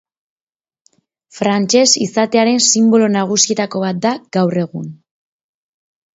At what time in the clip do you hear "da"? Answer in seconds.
4.09-4.15